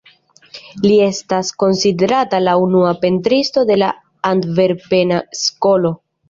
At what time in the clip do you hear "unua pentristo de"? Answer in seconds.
2.63-3.79